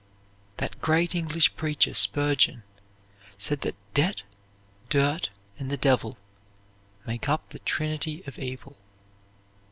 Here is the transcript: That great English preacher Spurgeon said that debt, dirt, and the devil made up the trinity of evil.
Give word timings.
That 0.57 0.81
great 0.81 1.13
English 1.13 1.55
preacher 1.55 1.93
Spurgeon 1.93 2.63
said 3.37 3.61
that 3.61 3.75
debt, 3.93 4.23
dirt, 4.89 5.29
and 5.59 5.69
the 5.69 5.77
devil 5.77 6.17
made 7.05 7.29
up 7.29 7.47
the 7.49 7.59
trinity 7.59 8.23
of 8.25 8.39
evil. 8.39 8.77